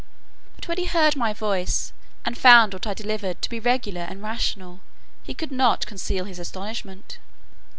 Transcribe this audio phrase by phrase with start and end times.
[0.55, 1.93] But when he heard my voice,
[2.25, 4.79] and found what I delivered to be regular and rational,
[5.21, 7.19] he could not conceal his astonishment.